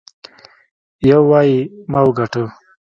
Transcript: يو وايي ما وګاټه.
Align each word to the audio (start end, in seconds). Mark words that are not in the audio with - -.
يو 1.09 1.21
وايي 1.29 1.59
ما 1.91 1.99
وګاټه. 2.07 2.43